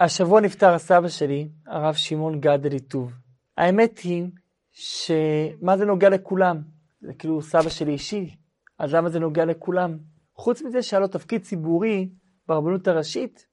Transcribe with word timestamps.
השבוע 0.00 0.40
נפטר 0.40 0.74
הסבא 0.74 1.08
שלי, 1.08 1.48
הרב 1.66 1.94
שמעון 1.94 2.40
גד 2.40 2.66
אליטוב. 2.66 3.12
האמת 3.56 3.98
היא 3.98 4.28
שמה 4.70 5.76
זה 5.76 5.84
נוגע 5.84 6.08
לכולם? 6.08 6.62
זה 7.00 7.14
כאילו 7.14 7.42
סבא 7.42 7.68
שלי 7.68 7.92
אישי, 7.92 8.36
אז 8.78 8.94
למה 8.94 9.10
זה 9.10 9.18
נוגע 9.18 9.44
לכולם? 9.44 9.98
חוץ 10.34 10.62
מזה 10.62 10.82
שהיה 10.82 11.00
לו 11.00 11.08
תפקיד 11.08 11.42
ציבורי 11.42 12.08
ברבנות 12.48 12.88
הראשית, 12.88 13.46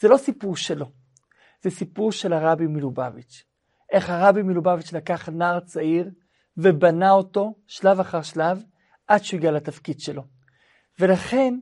זה 0.00 0.08
לא 0.08 0.16
סיפור 0.16 0.56
שלו, 0.56 0.86
זה 1.62 1.70
סיפור 1.70 2.12
של 2.12 2.32
הרבי 2.32 2.66
מלובביץ'. 2.66 3.44
איך 3.92 4.10
הרבי 4.10 4.42
מלובביץ' 4.42 4.92
לקח 4.92 5.28
נער 5.28 5.60
צעיר 5.60 6.10
ובנה 6.56 7.10
אותו 7.10 7.54
שלב 7.66 8.00
אחר 8.00 8.22
שלב 8.22 8.62
עד 9.06 9.24
שהוא 9.24 9.38
הגיע 9.38 9.50
לתפקיד 9.50 10.00
שלו. 10.00 10.22
ולכן 11.00 11.58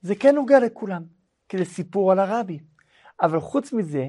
זה 0.00 0.14
כן 0.14 0.34
נוגע 0.34 0.58
לכולם, 0.58 1.02
כי 1.48 1.58
זה 1.58 1.64
סיפור 1.64 2.12
על 2.12 2.18
הרבי. 2.18 2.58
אבל 3.22 3.40
חוץ 3.40 3.72
מזה, 3.72 4.08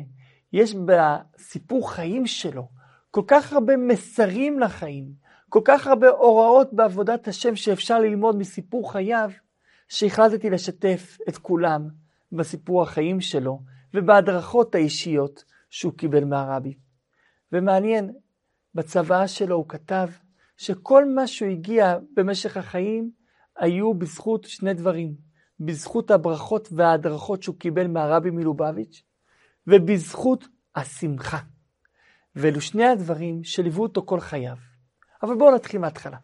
יש 0.54 0.76
בסיפור 0.86 1.92
חיים 1.92 2.26
שלו 2.26 2.68
כל 3.12 3.24
כך 3.28 3.54
הרבה 3.54 3.78
מסרים 3.78 4.60
לחיים, 4.60 5.14
כל 5.50 5.62
כך 5.66 5.88
הרבה 5.88 6.10
הוראות 6.10 6.74
בעבודת 6.74 7.28
השם 7.28 7.56
שאפשר 7.56 8.00
ללמוד 8.00 8.38
מסיפור 8.38 8.92
חייו, 8.92 9.30
שהחלטתי 9.88 10.50
לשתף 10.50 11.18
את 11.30 11.38
כולם 11.38 11.88
בסיפור 12.32 12.82
החיים 12.82 13.22
שלו 13.22 13.60
ובהדרכות 13.94 14.76
האישיות 14.76 15.44
שהוא 15.70 15.94
קיבל 15.94 16.24
מהרבי. 16.24 16.74
ומעניין, 17.52 18.14
בצוואה 18.76 19.28
שלו 19.28 19.56
הוא 19.56 19.66
כתב 19.70 20.08
שכל 20.58 21.06
מה 21.06 21.28
שהוא 21.28 21.50
הגיע 21.50 21.98
במשך 22.14 22.58
החיים 22.58 23.12
היו 23.58 23.94
בזכות 23.94 24.44
שני 24.44 24.74
דברים. 24.74 25.16
בזכות 25.60 26.12
הברכות 26.12 26.70
וההדרכות 26.72 27.44
שהוא 27.44 27.56
קיבל 27.56 27.88
מהרבי 27.88 28.30
מלובביץ', 28.30 29.04
ובזכות 29.68 30.48
השמחה. 30.76 31.40
ואלו 32.36 32.62
שני 32.62 32.86
הדברים 32.86 33.44
שליוו 33.44 33.84
אותו 33.84 34.06
כל 34.06 34.20
חייו. 34.20 34.58
אבל 35.24 35.36
בואו 35.36 35.56
נתחיל 35.56 35.80
מההתחלה. 35.80 36.18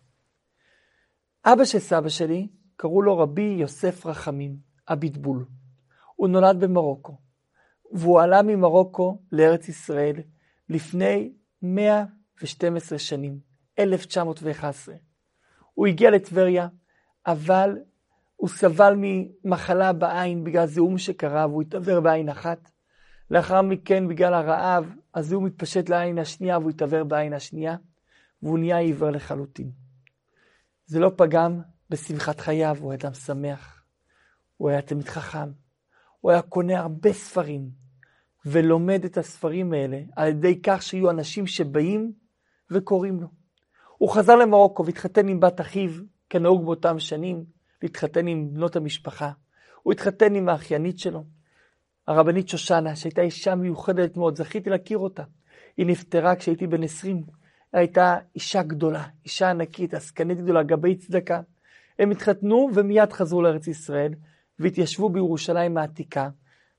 אבא 1.46 1.66
של 1.66 1.80
סבא 1.80 2.10
שלי, 2.10 2.48
קראו 2.76 3.02
לו 3.02 3.18
רבי 3.18 3.56
יוסף 3.60 4.06
רחמים, 4.06 4.58
אביטבול. 4.88 5.46
הוא 6.16 6.28
נולד 6.28 6.60
במרוקו, 6.60 7.18
והוא 7.92 8.22
עלה 8.22 8.42
ממרוקו 8.42 9.22
לארץ 9.32 9.70
ישראל 9.70 10.16
לפני 10.70 11.34
112 11.62 13.00
שנים, 13.00 13.40
1911. 13.80 14.96
הוא 15.74 15.88
הגיע 15.88 16.12
לטבריה, 16.12 16.68
אבל 17.28 17.78
הוא 18.40 18.50
סבל 18.50 18.94
ממחלה 18.98 19.94
בעין 19.94 20.44
בגלל 20.44 20.66
זיהום 20.66 20.98
שקרה 20.98 21.48
והוא 21.48 21.62
התעוור 21.62 22.00
בעין 22.00 22.30
אחת. 22.30 22.72
לאחר 23.32 23.62
מכן, 23.62 24.08
בגלל 24.08 24.34
הרעב, 24.34 24.96
הזיהום 25.16 25.46
התפשט 25.46 25.90
לעין 25.90 26.18
השנייה 26.18 26.60
והוא 26.60 26.70
התעוור 26.70 27.04
בעין 27.04 27.34
השנייה, 27.34 27.76
והוא 28.44 28.60
נהיה 28.60 28.78
עיוור 28.78 29.10
לחלוטין. 29.10 29.72
זה 30.86 31.00
לא 31.00 31.12
פגם 31.16 31.62
בשמחת 31.90 32.40
חייו, 32.40 32.78
הוא 32.80 32.94
אדם 32.94 33.14
שמח. 33.14 33.84
הוא 34.58 34.70
היה 34.70 34.82
תלמיד 34.82 35.08
חכם. 35.08 35.52
הוא 36.20 36.32
היה 36.32 36.42
קונה 36.42 36.80
הרבה 36.80 37.14
ספרים, 37.14 37.70
ולומד 38.46 39.06
את 39.06 39.18
הספרים 39.18 39.74
האלה 39.74 40.02
על 40.16 40.28
ידי 40.28 40.62
כך 40.62 40.82
שיהיו 40.82 41.10
אנשים 41.10 41.48
שבאים 41.48 42.12
וקוראים 42.72 43.22
לו. 43.22 43.28
הוא 43.98 44.10
חזר 44.10 44.36
למרוקו 44.36 44.86
והתחתן 44.86 45.28
עם 45.28 45.40
בת 45.40 45.62
אחיו, 45.62 45.92
כנהוג 46.30 46.66
באותם 46.66 47.00
שנים, 47.00 47.59
להתחתן 47.84 48.28
עם 48.28 48.54
בנות 48.54 48.76
המשפחה. 48.76 49.32
הוא 49.84 49.94
התחתן 49.94 50.36
עם 50.36 50.50
האחיינית 50.50 51.00
שלו, 51.00 51.24
הרבנית 52.08 52.50
שושנה, 52.50 52.96
שהייתה 52.96 53.22
אישה 53.22 53.56
מיוחדת 53.56 54.18
מאוד, 54.18 54.38
זכיתי 54.38 54.70
להכיר 54.70 54.98
אותה. 54.98 55.24
היא 55.78 55.86
נפטרה 55.86 56.36
כשהייתי 56.36 56.68
בן 56.68 56.84
20. 56.84 57.24
הייתה 57.74 58.18
אישה 58.36 58.64
גדולה, 58.64 59.04
אישה 59.26 59.50
ענקית, 59.50 59.94
עסקנית 59.94 60.38
גדולה, 60.38 60.64
גבי 60.64 60.96
צדקה. 60.96 61.42
הם 62.00 62.12
התחתנו 62.12 62.70
ומיד 62.76 63.14
חזרו 63.14 63.42
לארץ 63.42 63.68
ישראל, 63.68 64.14
והתיישבו 64.60 65.10
בירושלים 65.10 65.78
העתיקה, 65.78 66.30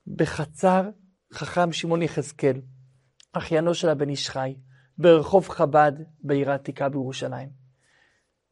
בחצר 0.07 0.89
חכם 1.33 1.71
שמעון 1.71 2.01
יחזקאל, 2.01 2.61
אחיינו 3.33 3.73
של 3.73 3.89
הבן 3.89 4.09
איש 4.09 4.29
חי, 4.29 4.55
ברחוב 4.97 5.49
חב"ד 5.49 5.91
בעיר 6.23 6.51
העתיקה 6.51 6.89
בירושלים. 6.89 7.49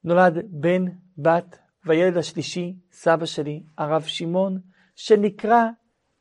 נולד 0.03 0.37
בן, 0.49 0.85
בת 1.17 1.59
והילד 1.85 2.17
השלישי, 2.17 2.75
סבא 2.91 3.25
שלי, 3.25 3.63
הרב 3.77 4.01
שמעון, 4.01 4.59
שנקרא 4.95 5.63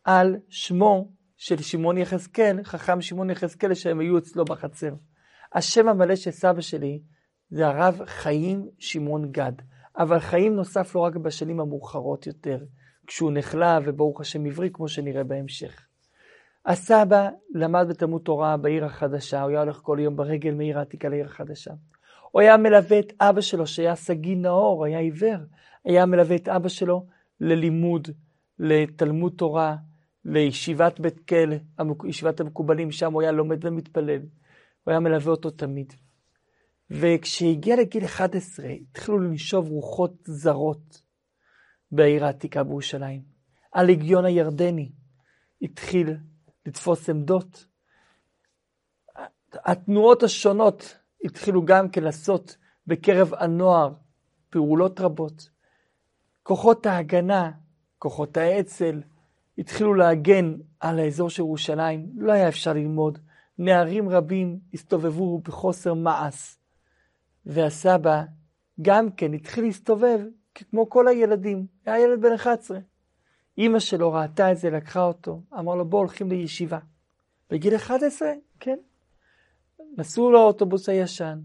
על 0.04 0.36
שמו 0.48 1.12
של 1.36 1.62
שמעון 1.62 1.98
יחזקאל, 1.98 2.62
חכם 2.64 3.00
שמעון 3.00 3.30
יחזקאל, 3.30 3.74
שהם 3.74 4.00
היו 4.00 4.18
אצלו 4.18 4.44
בחצר. 4.44 4.94
השם 5.54 5.88
המלא 5.88 6.16
של 6.16 6.30
סבא 6.30 6.60
שלי 6.60 7.00
זה 7.50 7.66
הרב 7.66 8.00
חיים 8.06 8.68
שמעון 8.78 9.32
גד, 9.32 9.52
אבל 9.98 10.18
חיים 10.18 10.54
נוסף 10.56 10.94
לא 10.94 11.00
רק 11.00 11.16
בשנים 11.16 11.60
המאוחרות 11.60 12.26
יותר, 12.26 12.64
כשהוא 13.06 13.32
נחלה 13.32 13.78
וברוך 13.84 14.20
השם 14.20 14.46
עברי, 14.46 14.70
כמו 14.72 14.88
שנראה 14.88 15.24
בהמשך. 15.24 15.86
הסבא 16.66 17.28
למד 17.54 17.86
בתלמוד 17.88 18.22
תורה 18.22 18.56
בעיר 18.56 18.84
החדשה, 18.84 19.42
הוא 19.42 19.50
היה 19.50 19.60
הולך 19.60 19.76
כל 19.76 19.98
יום 20.00 20.16
ברגל 20.16 20.54
מעיר 20.54 20.78
העתיקה 20.78 21.08
לעיר 21.08 21.26
החדשה. 21.26 21.72
הוא 22.30 22.40
היה 22.40 22.56
מלווה 22.56 22.98
את 22.98 23.12
אבא 23.20 23.40
שלו, 23.40 23.66
שהיה 23.66 23.94
סגי 23.94 24.34
נאור, 24.34 24.84
היה 24.84 24.98
עיוור. 24.98 25.38
היה 25.84 26.06
מלווה 26.06 26.36
את 26.36 26.48
אבא 26.48 26.68
שלו 26.68 27.06
ללימוד, 27.40 28.08
לתלמוד 28.58 29.32
תורה, 29.36 29.76
לישיבת 30.24 31.00
בית 31.00 31.28
כל, 31.28 31.50
ישיבת 32.08 32.40
המקובלים, 32.40 32.90
שם 32.90 33.12
הוא 33.12 33.22
היה 33.22 33.32
לומד 33.32 33.64
ומתפלל. 33.64 34.20
הוא 34.84 34.92
היה 34.92 35.00
מלווה 35.00 35.30
אותו 35.30 35.50
תמיד. 35.50 35.92
וכשהגיע 36.90 37.76
לגיל 37.76 38.04
11, 38.04 38.66
התחילו 38.68 39.18
לנשוב 39.18 39.68
רוחות 39.68 40.12
זרות 40.24 41.02
בעיר 41.92 42.24
העתיקה 42.24 42.64
בירושלים. 42.64 43.22
הלגיון 43.74 44.24
הירדני 44.24 44.92
התחיל 45.62 46.16
לתפוס 46.66 47.10
עמדות. 47.10 47.66
התנועות 49.52 50.22
השונות 50.22 50.98
התחילו 51.24 51.64
גם 51.64 51.88
כן 51.88 52.02
לעשות 52.02 52.56
בקרב 52.86 53.34
הנוער 53.34 53.92
פעולות 54.50 55.00
רבות. 55.00 55.50
כוחות 56.42 56.86
ההגנה, 56.86 57.50
כוחות 57.98 58.36
האצ"ל, 58.36 59.02
התחילו 59.58 59.94
להגן 59.94 60.54
על 60.80 60.98
האזור 60.98 61.30
של 61.30 61.42
ירושלים, 61.42 62.06
לא 62.16 62.32
היה 62.32 62.48
אפשר 62.48 62.72
ללמוד. 62.72 63.18
נערים 63.58 64.08
רבים 64.08 64.58
הסתובבו 64.74 65.38
בחוסר 65.38 65.94
מעש. 65.94 66.56
והסבא 67.46 68.22
גם 68.82 69.10
כן 69.10 69.34
התחיל 69.34 69.64
להסתובב 69.64 70.20
כמו 70.54 70.90
כל 70.90 71.08
הילדים, 71.08 71.66
היה 71.86 71.98
ילד 71.98 72.20
בן 72.20 72.32
11. 72.32 72.78
אימא 73.58 73.78
שלו 73.78 74.12
ראתה 74.12 74.52
את 74.52 74.56
זה, 74.56 74.70
לקחה 74.70 75.02
אותו, 75.02 75.42
אמר 75.58 75.74
לו 75.74 75.84
בוא 75.84 75.98
הולכים 75.98 76.30
לישיבה. 76.30 76.78
בגיל 77.50 77.76
11? 77.76 78.28
כן. 78.60 78.78
נסעו 79.98 80.32
לאוטובוס 80.32 80.88
הישן, 80.88 81.38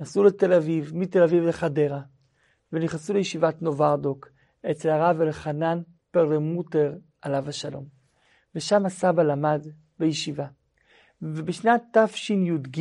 נסעו 0.00 0.24
לתל 0.24 0.52
אביב, 0.52 0.90
מתל 0.94 1.22
אביב 1.22 1.44
לחדרה, 1.44 2.00
ונכנסו 2.72 3.12
לישיבת 3.14 3.62
נוברדוק 3.62 4.28
אצל 4.70 4.90
הרב 4.90 5.20
אלחנן 5.20 5.82
פרלמוטר 6.10 6.94
עליו 7.22 7.48
השלום. 7.48 7.84
ושם 8.54 8.86
הסבא 8.86 9.22
למד 9.22 9.66
בישיבה. 9.98 10.46
ובשנת 11.22 11.82
תשי"ג, 11.92 12.80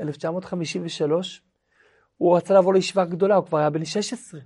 1953, 0.00 1.42
הוא 2.16 2.36
רצה 2.36 2.54
לעבור 2.54 2.74
לישיבה 2.74 3.04
גדולה, 3.04 3.36
הוא 3.36 3.46
כבר 3.46 3.58
היה 3.58 3.70
בן 3.70 3.84
16. 3.84 4.40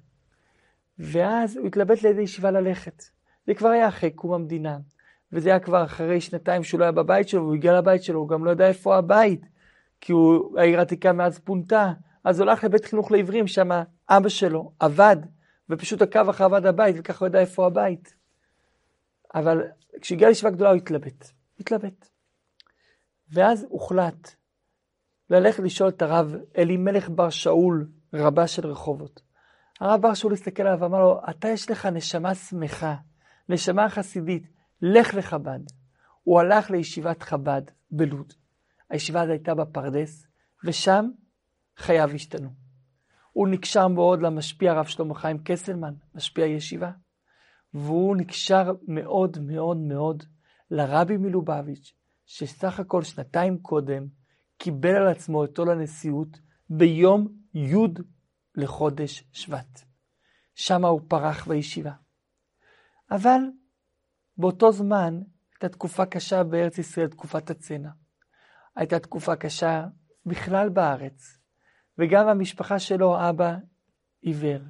ואז 0.98 1.56
הוא 1.56 1.66
התלבט 1.66 2.02
לאיזה 2.02 2.22
ישיבה 2.22 2.50
ללכת. 2.50 3.02
זה 3.46 3.54
כבר 3.54 3.68
היה 3.68 3.88
אחרי 3.88 4.10
קום 4.10 4.32
המדינה. 4.32 4.78
וזה 5.32 5.48
היה 5.48 5.60
כבר 5.60 5.84
אחרי 5.84 6.20
שנתיים 6.20 6.64
שהוא 6.64 6.80
לא 6.80 6.84
היה 6.84 6.92
בבית 6.92 7.28
שלו, 7.28 7.42
והוא 7.42 7.54
הגיע 7.54 7.78
לבית 7.78 8.02
שלו, 8.02 8.20
הוא 8.20 8.28
גם 8.28 8.44
לא 8.44 8.50
ידע 8.50 8.68
איפה 8.68 8.96
הבית, 8.96 9.46
כי 10.00 10.12
הוא, 10.12 10.58
העיר 10.58 10.78
העתיקה 10.78 11.12
מאז 11.12 11.38
פונתה. 11.38 11.92
אז 12.24 12.40
הוא 12.40 12.50
הלך 12.50 12.64
לבית 12.64 12.84
חינוך 12.84 13.12
לעברים, 13.12 13.46
שם 13.46 13.68
אבא 14.08 14.28
שלו 14.28 14.72
עבד, 14.80 15.16
ופשוט 15.70 16.02
עקב 16.02 16.28
אחריו 16.28 16.56
עד 16.56 16.66
הבית, 16.66 16.96
וככה 16.98 17.24
הוא 17.24 17.28
ידע 17.28 17.40
איפה 17.40 17.66
הבית. 17.66 18.14
אבל 19.34 19.62
כשהגיע 20.00 20.28
לישיבה 20.28 20.50
גדולה 20.50 20.70
הוא 20.70 20.76
התלבט, 20.76 21.30
התלבט. 21.60 22.08
ואז 23.30 23.66
הוחלט 23.68 24.34
ללכת 25.30 25.62
לשאול 25.62 25.88
את 25.88 26.02
הרב 26.02 26.34
אלימלך 26.58 27.08
בר 27.08 27.30
שאול, 27.30 27.86
רבה 28.14 28.46
של 28.46 28.66
רחובות. 28.66 29.22
הרב 29.80 30.02
בר 30.02 30.14
שאול 30.14 30.32
הסתכל 30.32 30.62
עליו 30.62 30.80
ואמר 30.80 31.00
לו, 31.00 31.20
אתה 31.30 31.48
יש 31.48 31.70
לך 31.70 31.86
נשמה 31.86 32.34
שמחה, 32.34 32.94
נשמה 33.48 33.88
חסידית, 33.88 34.46
לך 34.82 35.14
לחב"ד. 35.14 35.60
הוא 36.22 36.40
הלך 36.40 36.70
לישיבת 36.70 37.22
חב"ד 37.22 37.62
בלוד. 37.90 38.32
הישיבה 38.90 39.20
הזו 39.20 39.32
הייתה 39.32 39.54
בפרדס, 39.54 40.26
ושם 40.64 41.10
חייו 41.76 42.10
השתנו. 42.14 42.48
הוא 43.32 43.48
נקשר 43.48 43.88
מאוד 43.88 44.22
למשפיע 44.22 44.72
הרב 44.72 44.86
שלמה 44.86 45.14
חיים 45.14 45.38
קסלמן, 45.44 45.94
משפיע 46.14 46.46
ישיבה, 46.46 46.90
והוא 47.74 48.16
נקשר 48.16 48.72
מאוד 48.88 49.38
מאוד 49.40 49.76
מאוד 49.76 50.24
לרבי 50.70 51.16
מלובביץ', 51.16 51.94
שסך 52.26 52.80
הכל 52.80 53.02
שנתיים 53.02 53.58
קודם 53.58 54.06
קיבל 54.58 54.96
על 54.96 55.08
עצמו 55.08 55.44
את 55.44 55.58
עול 55.58 55.70
הנשיאות 55.70 56.38
ביום 56.70 57.28
י' 57.54 57.76
לחודש 58.54 59.24
שבט. 59.32 59.80
שמה 60.54 60.88
הוא 60.88 61.00
פרח 61.08 61.48
בישיבה. 61.48 61.92
אבל 63.10 63.40
באותו 64.36 64.72
זמן 64.72 65.20
הייתה 65.52 65.68
תקופה 65.68 66.06
קשה 66.06 66.44
בארץ 66.44 66.78
ישראל, 66.78 67.08
תקופת 67.08 67.50
הצנע. 67.50 67.90
הייתה 68.76 68.98
תקופה 68.98 69.36
קשה 69.36 69.86
בכלל 70.26 70.68
בארץ, 70.68 71.38
וגם 71.98 72.28
המשפחה 72.28 72.78
שלו, 72.78 73.28
אבא 73.28 73.56
עיוור. 74.20 74.60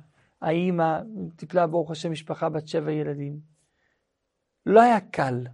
האימא 0.42 1.00
טיפלה 1.36 1.66
ברוך 1.66 1.90
השם 1.90 2.12
משפחה 2.12 2.48
בת 2.48 2.68
שבע 2.68 2.92
ילדים. 2.92 3.40
לא 4.66 4.82
היה 4.82 5.00
קל. 5.00 5.46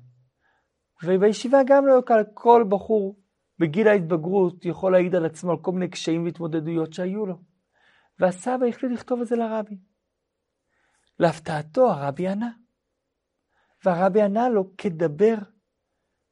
ובישיבה 1.05 1.59
גם 1.67 1.87
לא 1.87 1.93
היה 1.93 2.03
קל. 2.03 2.23
כל 2.35 2.65
בחור 2.69 3.17
בגיל 3.59 3.89
ההתבגרות 3.89 4.65
יכול 4.65 4.93
להעיד 4.93 5.15
על 5.15 5.27
עצמו 5.27 5.51
על 5.51 5.57
כל 5.63 5.73
מיני 5.73 5.89
קשיים 5.89 6.25
והתמודדויות 6.25 6.93
שהיו 6.93 7.27
לו. 7.27 7.39
והסבא 8.19 8.67
החליט 8.69 8.93
לכתוב 8.93 9.21
את 9.21 9.27
זה 9.27 9.37
לרבי. 9.37 9.79
להפתעתו 11.19 11.91
הרבי 11.91 12.29
ענה. 12.29 12.51
והרבי 13.85 14.23
ענה 14.23 14.49
לו 14.49 14.77
כדבר 14.77 15.35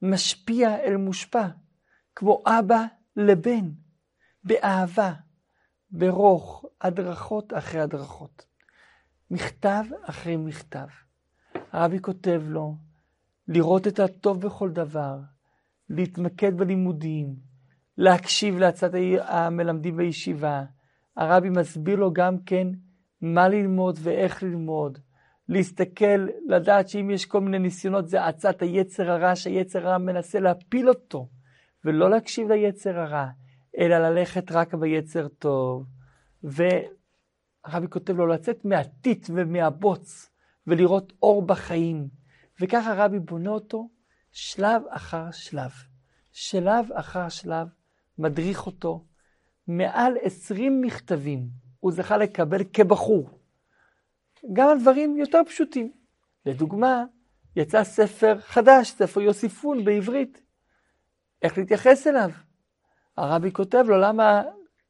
משפיע 0.02 0.80
אל 0.80 0.96
מושפע, 0.96 1.48
כמו 2.14 2.42
אבא 2.46 2.84
לבן, 3.16 3.70
באהבה, 4.44 5.12
ברוך, 5.90 6.64
הדרכות 6.80 7.52
אחרי 7.52 7.80
הדרכות. 7.80 8.46
מכתב 9.30 9.84
אחרי 10.02 10.36
מכתב. 10.36 10.86
הרבי 11.72 12.00
כותב 12.00 12.42
לו 12.46 12.74
לראות 13.48 13.86
את 13.86 13.98
הטוב 13.98 14.40
בכל 14.40 14.70
דבר, 14.70 15.18
להתמקד 15.90 16.56
בלימודים, 16.56 17.36
להקשיב 17.98 18.58
להצעת 18.58 18.92
המלמדים 19.20 19.96
בישיבה. 19.96 20.64
הרבי 21.16 21.50
מסביר 21.50 21.96
לו 21.96 22.12
גם 22.12 22.38
כן 22.38 22.68
מה 23.20 23.48
ללמוד 23.48 23.98
ואיך 24.02 24.42
ללמוד. 24.42 24.98
להסתכל, 25.48 26.26
לדעת 26.46 26.88
שאם 26.88 27.10
יש 27.10 27.26
כל 27.26 27.40
מיני 27.40 27.58
ניסיונות, 27.58 28.08
זה 28.08 28.24
עצת 28.24 28.62
היצר 28.62 29.10
הרע, 29.10 29.36
שהיצר 29.36 29.88
הרע 29.88 29.98
מנסה 29.98 30.40
להפיל 30.40 30.88
אותו, 30.88 31.28
ולא 31.84 32.10
להקשיב 32.10 32.52
ליצר 32.52 32.98
הרע, 32.98 33.26
אלא 33.78 33.98
ללכת 33.98 34.52
רק 34.52 34.74
ביצר 34.74 35.28
טוב. 35.28 35.86
והרבי 36.42 37.88
כותב 37.90 38.16
לו 38.16 38.26
לצאת 38.26 38.64
מהטיט 38.64 39.26
ומהבוץ, 39.34 40.30
ולראות 40.66 41.12
אור 41.22 41.42
בחיים. 41.42 42.08
וככה 42.60 42.92
הרבי 42.92 43.18
בונה 43.18 43.50
אותו 43.50 43.88
שלב 44.32 44.82
אחר 44.90 45.30
שלב. 45.30 45.70
שלב 46.32 46.92
אחר 46.92 47.28
שלב 47.28 47.68
מדריך 48.18 48.66
אותו. 48.66 49.04
מעל 49.68 50.12
עשרים 50.22 50.80
מכתבים 50.80 51.48
הוא 51.80 51.92
זכה 51.92 52.16
לקבל 52.16 52.64
כבחור. 52.72 53.38
גם 54.52 54.68
על 54.68 54.80
דברים 54.80 55.16
יותר 55.16 55.40
פשוטים. 55.46 55.92
לדוגמה, 56.46 57.04
יצא 57.56 57.84
ספר 57.84 58.38
חדש, 58.40 58.90
ספר 58.90 59.20
יוסיפון 59.20 59.84
בעברית. 59.84 60.42
איך 61.42 61.58
להתייחס 61.58 62.06
אליו? 62.06 62.30
הרבי 63.16 63.52
כותב 63.52 63.84
לו, 63.88 64.00
למה 64.00 64.42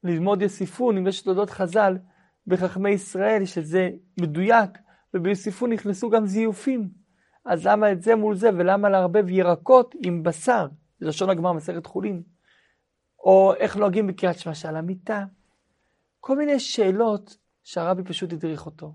ללמוד 0.05 0.43
יוסיפון 0.43 0.97
אם 0.97 1.07
יש 1.07 1.23
תולדות 1.23 1.51
חז"ל 1.51 1.99
בחכמי 2.47 2.91
ישראל, 2.91 3.45
שזה 3.45 3.91
מדויק, 4.21 4.71
וביוסיפון 5.15 5.73
נכנסו 5.73 6.11
גם 6.11 6.27
זיופים. 6.27 6.89
אז 7.45 7.67
למה 7.67 7.93
את 7.93 8.03
זה 8.03 8.17
מול 8.17 8.37
זה, 8.37 8.51
ולמה 8.57 8.89
לערבב 8.89 9.31
ירקות 9.31 9.95
עם 10.03 10.23
בשר? 10.23 10.69
לשון 11.01 11.31
הגמרא 11.31 11.53
מסכת 11.53 11.87
חולין. 11.87 12.23
או 13.19 13.55
איך 13.55 13.77
נוהגים 13.77 14.07
בקריאת 14.07 14.39
שמע 14.39 14.55
שעל 14.55 14.77
המיטה. 14.77 15.25
כל 16.21 16.37
מיני 16.37 16.61
שאלות 16.61 17.37
שהרבי 17.65 18.03
פשוט 18.03 18.33
הדריך 18.33 18.67
אותו. 18.67 18.95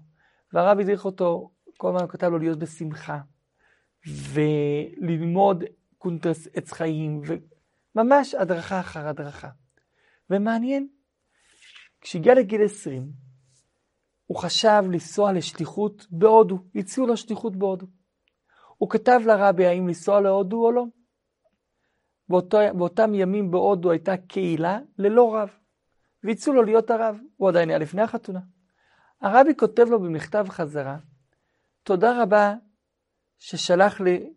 והרב 0.54 0.80
הדריך 0.80 1.06
אותו, 1.06 1.52
כל 1.78 1.96
הזמן 1.96 2.08
כתב 2.08 2.28
לו 2.28 2.40
להיות 2.40 2.60
בשמחה, 2.60 3.20
וללמוד 4.08 5.64
קונטרס 5.98 6.48
עץ 6.54 6.72
חיים, 6.72 7.22
וממש 7.96 8.36
הדרכה 8.36 8.80
אחר 8.80 9.08
הדרכה. 9.08 9.50
ומעניין, 10.30 10.88
כשהגיע 12.02 12.34
לגיל 12.34 12.66
20, 12.66 13.12
הוא 14.26 14.38
חשב 14.38 14.84
לנסוע 14.92 15.34
לשליחות 15.34 16.08
בהודו, 16.12 16.58
הציעו 16.76 17.08
לו 17.08 17.18
שליחות 17.18 17.56
בהודו. 17.56 17.88
הוא 18.78 18.90
כתב 18.90 19.20
לרבי 19.26 19.66
האם 19.66 19.88
לנסוע 19.88 20.22
להודו 20.22 20.66
או 20.66 20.72
לא. 20.72 20.86
באותו, 22.30 22.58
באותם 22.78 23.14
ימים 23.14 23.52
בהודו 23.52 23.92
הייתה 23.92 24.18
קהילה 24.18 24.80
ללא 24.98 25.36
רב, 25.36 25.50
והציעו 26.24 26.56
לו 26.56 26.64
להיות 26.64 26.90
הרב, 26.90 27.18
הוא 27.38 27.50
עדיין 27.50 27.70
היה 27.70 27.78
לפני 27.78 28.02
החתונה. 28.02 28.40
הרבי 29.22 29.56
כותב 29.56 29.86
לו 29.90 30.00
במכתב 30.00 30.46
חזרה, 30.50 30.98
תודה 31.84 32.24
רבה 32.24 32.54
ששלח 33.40 34.02
לי 34.02 34.34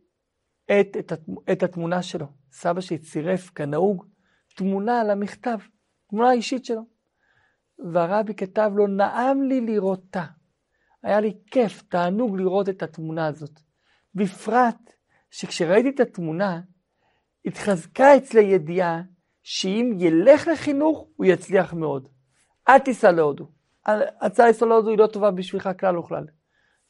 את, 0.81 0.97
את, 0.99 1.13
את 1.53 1.63
התמונה 1.63 2.03
שלו. 2.03 2.27
סבא 2.53 2.81
שלי 2.81 2.99
צירף 2.99 3.51
כנהוג 3.51 4.07
תמונה 4.57 5.01
על 5.01 5.11
המכתב, 5.11 5.59
תמונה 6.11 6.33
אישית 6.33 6.65
שלו. 6.65 6.83
והרבי 7.93 8.35
כתב 8.35 8.71
לו, 8.77 8.87
נעם 8.87 9.43
לי 9.43 9.61
לראותה. 9.61 10.25
היה 11.03 11.21
לי 11.21 11.39
כיף, 11.51 11.83
תענוג 11.83 12.37
לראות 12.37 12.69
את 12.69 12.83
התמונה 12.83 13.27
הזאת. 13.27 13.61
בפרט 14.15 14.93
שכשראיתי 15.31 15.89
את 15.89 16.01
התמונה, 16.01 16.61
התחזקה 17.45 18.17
אצלי 18.17 18.43
ידיעה 18.43 19.03
שאם 19.43 19.93
ילך 19.99 20.49
לחינוך, 20.53 21.09
הוא 21.17 21.27
יצליח 21.27 21.75
מאוד. 21.75 22.09
אל 22.69 22.79
תיסע 22.79 23.13
להודו. 23.13 23.54
הצעה 24.21 24.49
לסולודו 24.49 24.91
היא 24.91 24.99
לא 24.99 25.07
טובה 25.07 25.31
בשבילך 25.31 25.71
כלל 25.81 25.99
וכלל. 25.99 26.25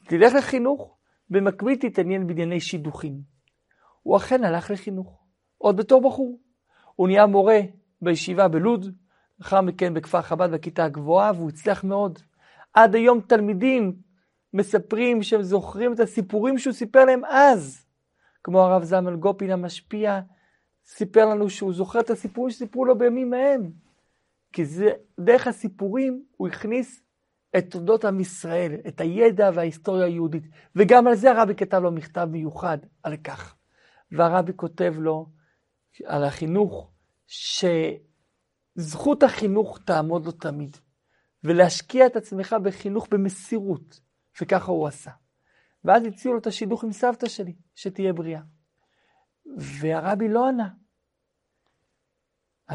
תלך 0.05 0.35
לחינוך, 0.35 0.97
במקביל 1.31 1.77
תתעניין 1.77 2.27
בענייני 2.27 2.61
שידוכים. 2.61 3.21
הוא 4.03 4.17
אכן 4.17 4.45
הלך 4.45 4.71
לחינוך, 4.71 5.25
עוד 5.59 5.77
בתור 5.77 6.01
בחור. 6.01 6.39
הוא 6.95 7.09
נהיה 7.09 7.27
מורה 7.27 7.61
בישיבה 8.03 8.49
בלוד, 8.49 8.87
לאחר 9.39 9.61
מכן 9.61 9.95
בכפר 9.95 10.23
חב"ד 10.23 10.51
בכיתה 10.51 10.85
הגבוהה, 10.85 11.33
והוא 11.35 11.49
הצליח 11.49 11.85
מאוד. 11.85 12.19
עד 12.75 12.95
היום 12.95 13.21
תלמידים 13.21 13.97
מספרים 14.53 15.23
שהם 15.23 15.43
זוכרים 15.43 15.93
את 15.93 16.01
הסיפורים 16.01 16.59
שהוא 16.59 16.73
סיפר 16.73 17.05
להם 17.05 17.25
אז. 17.25 17.87
כמו 18.45 18.63
הרב 18.63 18.83
זלמן 18.83 19.17
גופין 19.17 19.51
המשפיע, 19.51 20.21
סיפר 20.87 21.25
לנו 21.25 21.51
שהוא 21.51 21.73
זוכר 21.73 22.01
את 22.01 22.11
הסיפורים 22.11 22.51
שסיפרו 22.51 22.85
לו 22.85 22.99
בימים 22.99 23.35
ההם. 23.35 23.84
כי 24.55 24.65
זה, 24.65 24.91
דרך 25.21 25.47
הסיפורים 25.47 26.25
הוא 26.37 26.49
הכניס 26.49 27.03
את 27.59 27.71
תולדות 27.71 28.05
עם 28.05 28.21
ישראל, 28.21 28.75
את 28.89 29.01
הידע 29.01 29.51
וההיסטוריה 29.55 30.07
היהודית. 30.07 30.45
וגם 30.77 31.07
על 31.07 31.15
זה 31.15 31.31
הרבי 31.31 31.55
כתב 31.55 31.81
לו 31.83 31.93
מכתב 31.93 32.29
מיוחד 32.31 32.79
על 33.03 33.17
כך. 33.17 33.55
והרבי 34.13 34.53
כותב 34.57 34.95
לו 34.99 35.27
על 36.05 36.25
החינוך, 36.25 36.91
שזכות 37.27 39.23
החינוך 39.23 39.79
תעמוד 39.85 40.27
לו 40.27 40.33
תמיד. 40.33 40.77
ולהשקיע 41.45 42.07
את 42.07 42.17
עצמך 42.17 42.57
בחינוך 42.63 43.09
במסירות. 43.11 44.01
וככה 44.43 44.73
הוא 44.73 44.87
עשה. 44.87 45.11
ואז 45.85 46.05
הציעו 46.05 46.35
לו 46.35 46.41
את 46.41 46.47
השידוך 46.47 46.85
עם 46.85 46.93
סבתא 46.93 47.29
שלי, 47.29 47.55
שתהיה 47.75 48.13
בריאה. 48.13 48.41
והרבי 49.57 50.29
לא 50.29 50.49
ענה. 50.49 50.69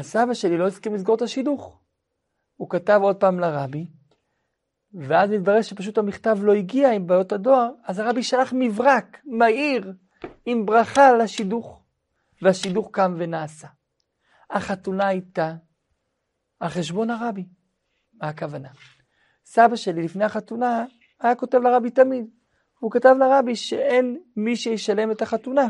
הסבא 0.00 0.34
שלי 0.34 0.58
לא 0.58 0.66
הסכים 0.66 0.94
לסגור 0.94 1.14
את 1.14 1.22
השידוך. 1.22 1.80
הוא 2.56 2.70
כתב 2.70 3.00
עוד 3.02 3.16
פעם 3.16 3.40
לרבי, 3.40 3.86
ואז 4.94 5.30
התברר 5.30 5.62
שפשוט 5.62 5.98
המכתב 5.98 6.38
לא 6.42 6.52
הגיע 6.52 6.92
עם 6.92 7.06
בעיות 7.06 7.32
הדואר, 7.32 7.70
אז 7.84 7.98
הרבי 7.98 8.22
שלח 8.22 8.52
מברק 8.56 9.18
מהיר 9.24 9.92
עם 10.46 10.66
ברכה 10.66 11.12
לשידוך, 11.12 11.82
והשידוך 12.42 12.88
קם 12.92 13.14
ונעשה. 13.18 13.68
החתונה 14.50 15.06
הייתה 15.06 15.54
על 16.60 16.68
חשבון 16.68 17.10
הרבי. 17.10 17.44
מה 18.14 18.28
הכוונה? 18.28 18.68
סבא 19.44 19.76
שלי 19.76 20.02
לפני 20.02 20.24
החתונה 20.24 20.84
היה 21.20 21.34
כותב 21.34 21.58
לרבי 21.58 21.90
תמיד. 21.90 22.26
הוא 22.78 22.90
כתב 22.90 23.14
לרבי 23.18 23.56
שאין 23.56 24.18
מי 24.36 24.56
שישלם 24.56 25.10
את 25.10 25.22
החתונה. 25.22 25.68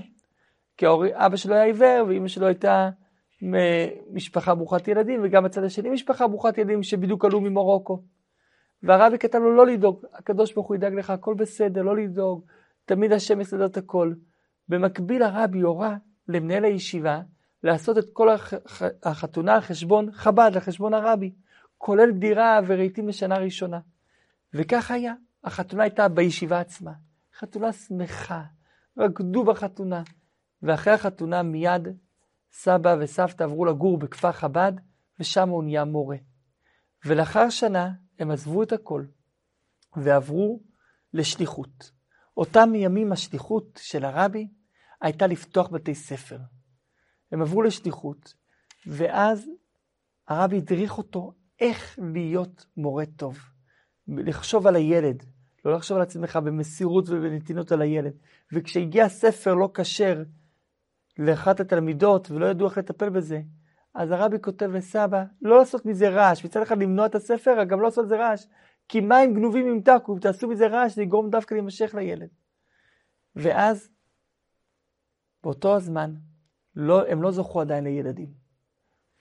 כי 0.76 0.87
אבא 1.12 1.37
שלו 1.37 1.54
היה 1.54 1.64
עיוור 1.64 2.04
ואימא 2.08 2.28
שלו 2.28 2.46
הייתה 2.46 2.90
משפחה 4.12 4.54
ברוכת 4.54 4.88
ילדים, 4.88 5.20
וגם 5.25 5.44
הצד 5.44 5.64
השני 5.64 5.90
משפחה 5.90 6.28
ברוכת 6.28 6.59
ילדים 6.59 6.82
שבדיוק 6.82 7.25
עלו 7.25 7.40
ממרוקו. 7.40 8.02
והרבי 8.82 9.18
כתב 9.18 9.38
לו 9.38 9.56
לא 9.56 9.66
לדאוג, 9.66 10.04
הקדוש 10.14 10.54
ברוך 10.54 10.66
הוא 10.66 10.76
ידאג 10.76 10.94
לך, 10.94 11.11
הכל 11.11 11.35
בסדר, 11.35 11.82
לא 11.82 11.97
לדאוג, 11.97 12.44
תמיד 12.85 13.12
השם 13.12 13.40
יסדר 13.40 13.66
את 13.66 13.76
הכל. 13.76 14.12
במקביל 14.68 15.23
הרבי 15.23 15.61
הורה 15.61 15.97
למנהל 16.28 16.64
הישיבה 16.64 17.20
לעשות 17.62 17.99
את 17.99 18.04
כל 18.12 18.28
החתונה 19.02 19.54
על 19.54 19.61
חשבון 19.61 20.12
חב"ד, 20.12 20.50
על 20.54 20.61
חשבון 20.61 20.94
הרבי, 20.94 21.32
כולל 21.78 22.11
דירה 22.11 22.61
ורהיטים 22.66 23.09
לשנה 23.09 23.38
ראשונה. 23.38 23.78
וכך 24.54 24.90
היה, 24.90 25.14
החתונה 25.44 25.82
הייתה 25.82 26.09
בישיבה 26.09 26.61
עצמה. 26.61 26.92
חתונה 27.38 27.73
שמחה, 27.73 28.42
רקדו 28.99 29.44
בחתונה. 29.44 30.02
ואחרי 30.62 30.92
החתונה 30.92 31.42
מיד 31.42 31.88
סבא 32.52 32.97
וסבתא 33.00 33.45
עברו 33.45 33.64
לגור 33.64 33.99
בכפר 33.99 34.33
חב"ד, 34.33 34.73
ושם 35.21 35.49
הוא 35.49 35.64
נהיה 35.64 35.85
מורה. 35.85 36.16
ולאחר 37.04 37.50
שנה 37.50 37.92
הם 38.19 38.30
עזבו 38.30 38.62
את 38.62 38.73
הכל, 38.73 39.04
ועברו 39.97 40.61
לשליחות. 41.14 41.90
אותם 42.37 42.75
ימים 42.75 43.12
השליחות 43.12 43.80
של 43.83 44.04
הרבי 44.04 44.49
הייתה 45.00 45.26
לפתוח 45.26 45.69
בתי 45.69 45.95
ספר. 45.95 46.38
הם 47.33 47.42
עברו 47.42 47.62
לשליחות, 47.62 48.35
ואז 48.87 49.50
הרבי 50.28 50.57
הדריך 50.57 50.99
אותו 50.99 51.33
איך 51.61 51.99
להיות 52.02 52.66
מורה 52.76 53.04
טוב. 53.16 53.38
לחשוב 54.09 54.66
על 54.66 54.76
הילד, 54.76 55.25
לא 55.64 55.73
לחשוב 55.73 55.97
על 55.97 56.02
עצמך 56.02 56.37
במסירות 56.37 57.09
ובנתינות 57.09 57.73
על 57.73 57.83
הילד. 57.83 58.12
וכשהגיע 58.52 59.09
ספר 59.09 59.54
לא 59.54 59.71
כשר 59.75 60.23
לאחת 61.20 61.60
התלמידות 61.60 62.30
ולא 62.30 62.46
ידעו 62.46 62.68
איך 62.68 62.78
לטפל 62.78 63.08
בזה, 63.08 63.40
אז 63.94 64.10
הרבי 64.10 64.36
כותב 64.40 64.70
לסבא, 64.70 65.24
לא 65.42 65.58
לעשות 65.58 65.86
מזה 65.86 66.08
רעש, 66.08 66.44
מצד 66.44 66.62
אחד 66.62 66.78
למנוע 66.78 67.06
את 67.06 67.14
הספר, 67.14 67.64
גם 67.64 67.78
לא 67.80 67.84
לעשות 67.84 68.04
מזה 68.04 68.16
רעש, 68.16 68.46
כי 68.88 69.00
מים 69.00 69.34
גנובים 69.34 69.68
ימתקו, 69.68 70.14
אם 70.14 70.18
תעשו 70.18 70.48
מזה 70.48 70.66
רעש, 70.66 70.94
זה 70.94 71.02
יגרום 71.02 71.30
דווקא 71.30 71.54
להימשך 71.54 71.94
לילד. 71.94 72.28
ואז, 73.36 73.90
באותו 75.42 75.76
הזמן, 75.76 76.14
לא, 76.76 77.08
הם 77.08 77.22
לא 77.22 77.30
זוכו 77.30 77.60
עדיין 77.60 77.84
לילדים. 77.84 78.32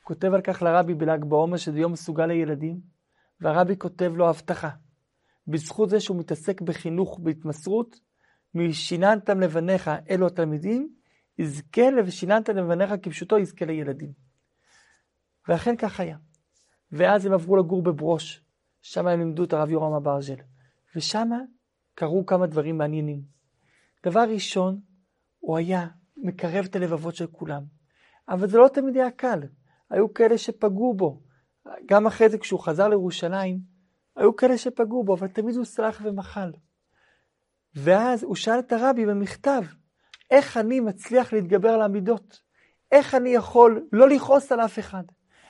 כותב 0.03 0.33
על 0.33 0.41
כך 0.41 0.61
לרבי 0.61 0.93
בל"ג 0.93 1.25
בעומר 1.25 1.57
שזה 1.57 1.79
יום 1.79 1.91
מסוגל 1.91 2.25
לילדים, 2.25 2.79
והרבי 3.41 3.77
כותב 3.77 4.11
לו 4.15 4.29
הבטחה. 4.29 4.69
בזכות 5.47 5.89
זה 5.89 5.99
שהוא 5.99 6.17
מתעסק 6.19 6.61
בחינוך 6.61 7.19
בהתמסרות, 7.23 7.99
משיננתם 8.55 9.39
לבניך 9.39 9.91
אלו 10.09 10.27
התלמידים, 10.27 10.98
יזכה 11.39 11.81
ושיננתם 12.05 12.57
לבניך 12.57 12.91
כפשוטו 13.03 13.37
יזכה 13.37 13.65
לילדים. 13.65 14.11
ואכן 15.47 15.75
כך 15.75 15.99
היה. 15.99 16.17
ואז 16.91 17.25
הם 17.25 17.33
עברו 17.33 17.57
לגור 17.57 17.83
בברוש, 17.83 18.43
שם 18.81 19.07
הם 19.07 19.19
לימדו 19.19 19.43
את 19.43 19.53
הרב 19.53 19.69
יורם 19.69 19.93
אברג'ל, 19.93 20.43
ושם 20.95 21.29
קרו 21.95 22.25
כמה 22.25 22.47
דברים 22.47 22.77
מעניינים. 22.77 23.21
דבר 24.05 24.23
ראשון, 24.29 24.81
הוא 25.39 25.57
היה 25.57 25.87
מקרב 26.17 26.65
את 26.65 26.75
הלבבות 26.75 27.15
של 27.15 27.27
כולם. 27.27 27.63
אבל 28.29 28.47
זה 28.47 28.57
לא 28.57 28.67
תמיד 28.67 28.95
היה 28.95 29.11
קל. 29.11 29.39
היו 29.89 30.13
כאלה 30.13 30.37
שפגעו 30.37 30.93
בו. 30.93 31.21
גם 31.85 32.07
אחרי 32.07 32.29
זה, 32.29 32.37
כשהוא 32.37 32.59
חזר 32.59 32.87
לירושלים, 32.87 33.59
היו 34.15 34.35
כאלה 34.35 34.57
שפגעו 34.57 35.03
בו, 35.03 35.15
אבל 35.15 35.27
תמיד 35.27 35.55
הוא 35.55 35.65
סלח 35.65 36.01
ומחל. 36.03 36.51
ואז 37.75 38.23
הוא 38.23 38.35
שאל 38.35 38.59
את 38.59 38.71
הרבי 38.71 39.05
במכתב, 39.05 39.61
איך 40.31 40.57
אני 40.57 40.79
מצליח 40.79 41.33
להתגבר 41.33 41.69
על 41.69 41.81
המידות? 41.81 42.41
איך 42.91 43.15
אני 43.15 43.29
יכול 43.29 43.87
לא 43.91 44.09
לכעוס 44.09 44.51
על 44.51 44.61
אף 44.61 44.79
אחד? 44.79 45.03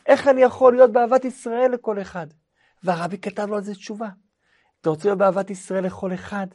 איך 0.06 0.28
אני 0.28 0.42
יכול 0.42 0.76
להיות 0.76 0.92
באהבת 0.92 1.26
ישראל 1.26 1.72
לכל 1.72 2.02
אחד? 2.02 2.28
והרבי 2.84 3.18
כתב 3.18 3.48
לו 3.50 3.56
על 3.56 3.64
זה 3.64 3.76
תשובה. 3.76 4.10
אתה 4.82 4.90
רוצה 4.90 5.08
להיות 5.08 5.20
באהבת 5.20 5.50
ישראל 5.50 5.86
לכל 5.86 6.14
אחד? 6.14 6.48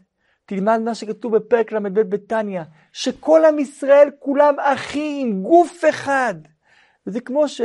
תלמד 0.46 0.80
מה 0.84 0.94
שכתוב 0.94 1.36
בפרק 1.36 1.72
ל"ב 1.72 2.00
בתניא, 2.00 2.62
שכל 2.92 3.44
עם 3.44 3.58
ישראל 3.58 4.10
כולם 4.18 4.54
אחים, 4.60 5.42
גוף 5.42 5.84
אחד. 5.88 6.34
וזה 7.06 7.20
כמו 7.20 7.48
ש... 7.48 7.60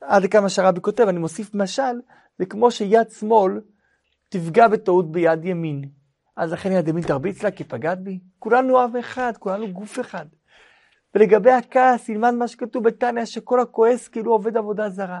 עד 0.00 0.26
כמה 0.26 0.48
שהרבי 0.48 0.80
כותב, 0.80 1.08
אני 1.08 1.18
מוסיף 1.18 1.54
משל, 1.54 2.00
זה 2.38 2.46
כמו 2.46 2.70
שיד 2.70 3.10
שמאל 3.10 3.60
תפגע 4.28 4.68
בטעות 4.68 5.12
ביד 5.12 5.44
ימין. 5.44 5.99
אז 6.40 6.52
לכן 6.52 6.72
יד 6.72 6.88
ימין 6.88 7.04
תרביץ 7.04 7.42
לה 7.42 7.50
כי 7.50 7.64
פגעת 7.64 8.00
בי? 8.00 8.18
כולנו 8.38 8.80
עם 8.80 8.96
אחד, 8.96 9.32
כולנו 9.38 9.72
גוף 9.72 10.00
אחד. 10.00 10.26
ולגבי 11.14 11.50
הכעס, 11.50 12.08
ילמד 12.08 12.30
מה 12.30 12.48
שכתוב 12.48 12.84
בתניא, 12.84 13.24
שכל 13.24 13.60
הכועס 13.60 14.08
כאילו 14.08 14.32
עובד 14.32 14.56
עבודה 14.56 14.90
זרה. 14.90 15.20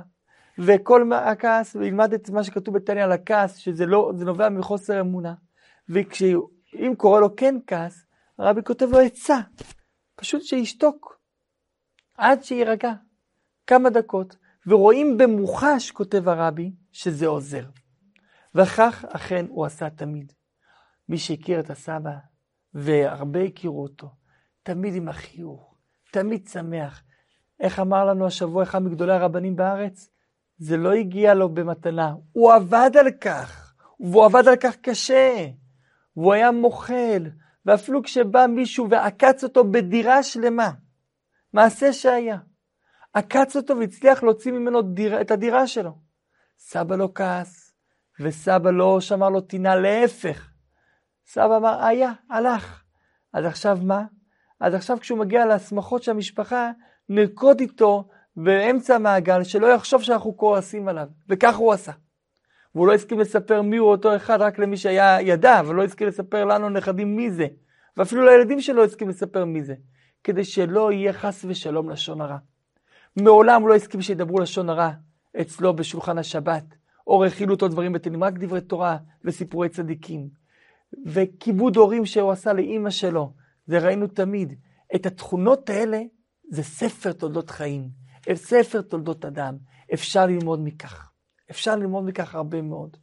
וכל 0.58 1.12
הכעס, 1.12 1.76
וילמד 1.76 2.12
את 2.12 2.30
מה 2.30 2.44
שכתוב 2.44 2.74
בתניא 2.74 3.04
על 3.04 3.12
הכעס, 3.12 3.56
שזה 3.56 3.86
לא, 3.86 4.12
זה 4.14 4.24
נובע 4.24 4.48
מחוסר 4.48 5.00
אמונה. 5.00 5.34
ואם 5.88 6.94
קורה 6.96 7.20
לו 7.20 7.36
כן 7.36 7.54
כעס, 7.66 8.04
הרבי 8.38 8.62
כותב 8.62 8.86
לו 8.92 9.00
עצה, 9.00 9.38
פשוט 10.16 10.42
שישתוק, 10.42 11.20
עד 12.18 12.42
שיירגע, 12.44 12.92
כמה 13.66 13.90
דקות. 13.90 14.36
ורואים 14.66 15.18
במוחש, 15.18 15.90
כותב 15.90 16.28
הרבי, 16.28 16.72
שזה 16.92 17.26
עוזר. 17.26 17.64
וכך 18.54 19.04
אכן 19.08 19.46
הוא 19.48 19.66
עשה 19.66 19.90
תמיד. 19.90 20.32
מי 21.10 21.18
שהכיר 21.18 21.60
את 21.60 21.70
הסבא, 21.70 22.10
והרבה 22.74 23.42
הכירו 23.42 23.82
אותו, 23.82 24.10
תמיד 24.62 24.94
עם 24.94 25.08
החיוך, 25.08 25.74
תמיד 26.12 26.48
שמח. 26.48 27.02
איך 27.60 27.80
אמר 27.80 28.04
לנו 28.04 28.26
השבוע 28.26 28.62
אחד 28.62 28.82
מגדולי 28.82 29.12
הרבנים 29.12 29.56
בארץ? 29.56 30.10
זה 30.58 30.76
לא 30.76 30.92
הגיע 30.92 31.34
לו 31.34 31.48
במתנה, 31.48 32.14
הוא 32.32 32.52
עבד 32.52 32.90
על 33.00 33.10
כך, 33.20 33.74
והוא 34.00 34.24
עבד 34.24 34.48
על 34.48 34.56
כך 34.56 34.76
קשה, 34.76 35.46
והוא 36.16 36.32
היה 36.32 36.50
מוחל, 36.50 37.30
ואפילו 37.66 38.02
כשבא 38.02 38.46
מישהו 38.46 38.90
ועקץ 38.90 39.44
אותו 39.44 39.64
בדירה 39.64 40.22
שלמה, 40.22 40.70
מעשה 41.52 41.92
שהיה, 41.92 42.38
עקץ 43.12 43.56
אותו 43.56 43.78
והצליח 43.78 44.22
להוציא 44.22 44.52
ממנו 44.52 44.82
דיר, 44.82 45.20
את 45.20 45.30
הדירה 45.30 45.66
שלו. 45.66 45.98
סבא 46.58 46.96
לא 46.96 47.08
כעס, 47.14 47.74
וסבא 48.20 48.70
לא 48.70 49.00
שמר 49.00 49.28
לו 49.28 49.40
טינה, 49.40 49.76
להפך. 49.76 50.49
סבא 51.32 51.56
אמר, 51.56 51.84
היה, 51.84 52.12
הלך. 52.30 52.82
אז 53.32 53.44
עכשיו 53.44 53.78
מה? 53.82 54.04
אז 54.60 54.74
עכשיו 54.74 55.00
כשהוא 55.00 55.18
מגיע 55.18 55.46
להסמכות 55.46 56.02
של 56.02 56.10
המשפחה, 56.10 56.70
נרקוד 57.08 57.60
איתו 57.60 58.08
באמצע 58.36 58.94
המעגל, 58.94 59.44
שלא 59.44 59.66
יחשוב 59.66 60.02
שאנחנו 60.02 60.36
כועסים 60.36 60.88
עליו. 60.88 61.08
וכך 61.28 61.56
הוא 61.56 61.72
עשה. 61.72 61.92
והוא 62.74 62.86
לא 62.86 62.94
הסכים 62.94 63.20
לספר 63.20 63.62
מי 63.62 63.76
הוא 63.76 63.90
אותו 63.90 64.16
אחד 64.16 64.40
רק 64.40 64.58
למי 64.58 64.76
שהיה 64.76 65.20
ידע, 65.20 65.60
אבל 65.60 65.74
לא 65.74 65.84
הסכים 65.84 66.08
לספר 66.08 66.44
לנו 66.44 66.68
נכדים 66.68 67.16
מי 67.16 67.30
זה. 67.30 67.46
ואפילו 67.96 68.24
לילדים 68.26 68.60
שלו 68.60 68.84
הסכים 68.84 69.08
לספר 69.08 69.44
מי 69.44 69.62
זה. 69.62 69.74
כדי 70.24 70.44
שלא 70.44 70.92
יהיה 70.92 71.12
חס 71.12 71.44
ושלום 71.48 71.90
לשון 71.90 72.20
הרע. 72.20 72.38
מעולם 73.16 73.68
לא 73.68 73.74
הסכים 73.74 74.02
שידברו 74.02 74.40
לשון 74.40 74.70
הרע 74.70 74.90
אצלו 75.40 75.76
בשולחן 75.76 76.18
השבת, 76.18 76.64
או 77.06 77.20
רכילו 77.20 77.54
אותו 77.54 77.68
דברים 77.68 77.92
בטלים, 77.92 78.24
רק 78.24 78.34
דברי 78.34 78.60
תורה 78.60 78.96
וסיפורי 79.24 79.68
צדיקים. 79.68 80.39
וכיבוד 81.06 81.76
הורים 81.76 82.06
שהוא 82.06 82.30
עשה 82.30 82.52
לאימא 82.52 82.90
שלו, 82.90 83.32
זה 83.66 83.78
ראינו 83.78 84.06
תמיד. 84.06 84.54
את 84.94 85.06
התכונות 85.06 85.70
האלה 85.70 86.02
זה 86.50 86.62
ספר 86.62 87.12
תולדות 87.12 87.50
חיים, 87.50 87.88
ספר 88.34 88.80
תולדות 88.82 89.24
אדם. 89.24 89.56
אפשר 89.94 90.26
ללמוד 90.26 90.60
מכך. 90.64 91.10
אפשר 91.50 91.76
ללמוד 91.76 92.04
מכך 92.04 92.34
הרבה 92.34 92.62
מאוד. 92.62 92.96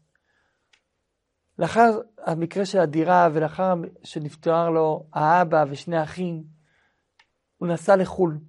לאחר 1.59 2.01
המקרה 2.25 2.65
של 2.65 2.79
הדירה 2.79 3.29
ולאחר 3.33 3.73
שנפטר 4.03 4.69
לו 4.69 5.07
האבא 5.13 5.65
ושני 5.69 5.97
האחים, 5.97 6.43
הוא 7.57 7.67
נסע 7.67 7.95
לחו"ל. 7.95 8.39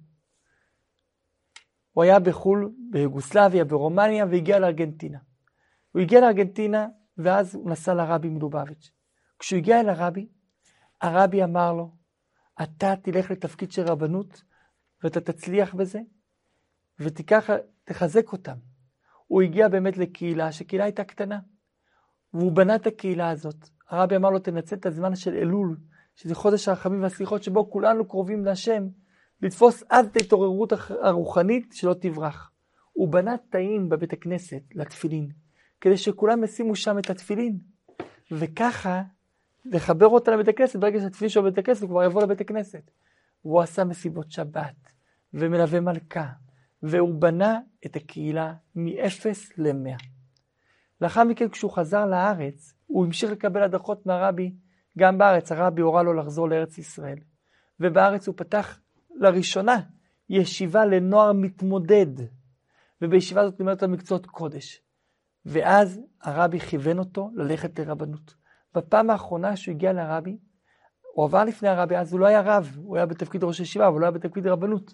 הוא 1.91 2.03
היה 2.03 2.19
בחו"ל, 2.19 2.71
ביוגוסלביה, 2.91 3.65
ברומניה, 3.65 4.25
והגיע 4.25 4.59
לארגנטינה. 4.59 5.19
הוא 5.91 6.01
הגיע 6.01 6.21
לארגנטינה, 6.21 6.87
ואז 7.17 7.55
הוא 7.55 7.71
נסע 7.71 7.93
לרבי 7.93 8.29
מלובביץ'. 8.29 8.91
כשהוא 9.39 9.57
הגיע 9.57 9.79
אל 9.79 9.89
הרבי, 9.89 10.27
הרבי 11.01 11.43
אמר 11.43 11.73
לו, 11.73 11.91
אתה 12.63 12.93
תלך 13.01 13.31
לתפקיד 13.31 13.71
של 13.71 13.81
רבנות, 13.81 14.43
ואתה 15.03 15.21
תצליח 15.21 15.75
בזה, 15.75 15.99
ותיקח, 16.99 17.49
תחזק 17.83 18.31
אותם. 18.31 18.57
הוא 19.27 19.41
הגיע 19.41 19.67
באמת 19.67 19.97
לקהילה, 19.97 20.51
שקהילה 20.51 20.83
הייתה 20.83 21.03
קטנה, 21.03 21.39
והוא 22.33 22.51
בנה 22.51 22.75
את 22.75 22.87
הקהילה 22.87 23.29
הזאת. 23.29 23.69
הרבי 23.89 24.15
אמר 24.15 24.29
לו, 24.29 24.39
תנצל 24.39 24.75
את 24.75 24.85
הזמן 24.85 25.15
של 25.15 25.33
אלול, 25.33 25.77
שזה 26.15 26.35
חודש 26.35 26.67
הרחמים 26.67 27.03
והסליחות, 27.03 27.43
שבו 27.43 27.71
כולנו 27.71 28.07
קרובים 28.07 28.45
להשם, 28.45 28.87
לתפוס 29.41 29.83
אז 29.89 30.05
את 30.05 30.15
ההתעוררות 30.15 30.73
הרוחנית 31.01 31.73
שלא 31.73 31.93
תברח. 31.93 32.51
הוא 32.91 33.07
בנה 33.09 33.35
תאים 33.49 33.89
בבית 33.89 34.13
הכנסת 34.13 34.61
לתפילין, 34.75 35.29
כדי 35.81 35.97
שכולם 35.97 36.43
ישימו 36.43 36.75
שם 36.75 36.99
את 36.99 37.09
התפילין. 37.09 37.59
וככה 38.31 39.03
לחבר 39.71 40.07
אותה 40.07 40.31
לבית 40.31 40.47
הכנסת, 40.47 40.79
ברגע 40.79 40.99
שהתפילין 40.99 41.29
שלו 41.29 41.43
בבית 41.43 41.57
הכנסת, 41.57 41.81
הוא 41.81 41.89
כבר 41.89 42.03
יבוא 42.03 42.23
לבית 42.23 42.41
הכנסת. 42.41 42.91
הוא 43.41 43.61
עשה 43.61 43.83
מסיבות 43.83 44.31
שבת, 44.31 44.93
ומלווה 45.33 45.79
מלכה, 45.79 46.27
והוא 46.83 47.13
בנה 47.21 47.59
את 47.85 47.95
הקהילה 47.95 48.53
מ-0 48.75 49.25
ל-100. 49.57 50.03
לאחר 51.01 51.23
מכן, 51.23 51.49
כשהוא 51.49 51.71
חזר 51.71 52.05
לארץ, 52.05 52.73
הוא 52.85 53.05
המשיך 53.05 53.31
לקבל 53.31 53.63
הדרכות 53.63 54.05
מהרבי, 54.05 54.53
גם 54.97 55.17
בארץ, 55.17 55.51
הרבי 55.51 55.81
הורה 55.81 56.03
לו 56.03 56.13
לחזור 56.13 56.49
לארץ 56.49 56.77
ישראל. 56.77 57.19
ובארץ 57.79 58.27
הוא 58.27 58.35
פתח 58.37 58.79
לראשונה 59.15 59.81
ישיבה 60.29 60.85
לנוער 60.85 61.33
מתמודד, 61.33 62.25
ובישיבה 63.01 63.41
הזאת 63.41 63.59
לימד 63.59 63.71
אותם 63.71 63.91
מקצועות 63.91 64.25
קודש. 64.25 64.81
ואז 65.45 66.01
הרבי 66.21 66.59
כיוון 66.59 66.99
אותו 66.99 67.31
ללכת 67.35 67.79
לרבנות. 67.79 68.38
בפעם 68.75 69.09
האחרונה 69.09 69.55
שהוא 69.55 69.75
הגיע 69.75 69.93
לרבי, 69.93 70.37
הוא 71.13 71.25
עבר 71.25 71.43
לפני 71.43 71.69
הרבי, 71.69 71.97
אז 71.97 72.13
הוא 72.13 72.19
לא 72.19 72.25
היה 72.25 72.41
רב, 72.41 72.77
הוא 72.83 72.97
היה 72.97 73.05
בתפקיד 73.05 73.43
ראש 73.43 73.59
ישיבה, 73.59 73.87
אבל 73.87 73.93
הוא 73.93 74.01
לא 74.01 74.05
היה 74.05 74.11
בתפקיד 74.11 74.47
רבנות. 74.47 74.93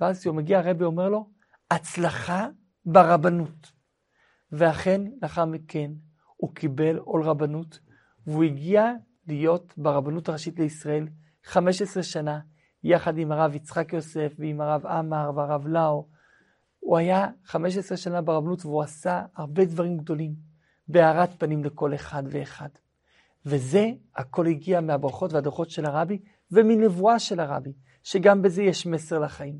ואז 0.00 0.20
כשהוא 0.20 0.34
מגיע, 0.34 0.58
הרבי 0.58 0.84
אומר 0.84 1.08
לו, 1.08 1.30
הצלחה 1.70 2.48
ברבנות. 2.84 3.72
ואכן, 4.52 5.00
לאחר 5.22 5.44
מכן, 5.44 5.90
הוא 6.36 6.54
קיבל 6.54 6.96
עול 6.96 7.22
רבנות, 7.22 7.78
והוא 8.26 8.44
הגיע 8.44 8.92
להיות 9.26 9.74
ברבנות 9.76 10.28
הראשית 10.28 10.58
לישראל 10.58 11.08
15 11.44 12.02
שנה, 12.02 12.40
יחד 12.82 13.18
עם 13.18 13.32
הרב 13.32 13.54
יצחק 13.54 13.92
יוסף 13.92 14.32
ועם 14.38 14.60
הרב 14.60 14.86
עמר 14.86 15.30
והרב 15.34 15.66
לאו. 15.66 16.08
הוא 16.78 16.98
היה 16.98 17.26
15 17.44 17.96
שנה 17.96 18.22
ברבנות 18.22 18.64
והוא 18.64 18.82
עשה 18.82 19.22
הרבה 19.36 19.64
דברים 19.64 19.96
גדולים, 19.96 20.34
בהארת 20.88 21.30
פנים 21.40 21.64
לכל 21.64 21.94
אחד 21.94 22.22
ואחד. 22.30 22.68
וזה 23.46 23.90
הכל 24.16 24.46
הגיע 24.46 24.80
מהברכות 24.80 25.32
והדוחות 25.32 25.70
של 25.70 25.84
הרבי 25.84 26.18
ומנבואה 26.50 27.18
של 27.18 27.40
הרבי, 27.40 27.72
שגם 28.02 28.42
בזה 28.42 28.62
יש 28.62 28.86
מסר 28.86 29.18
לחיים. 29.18 29.58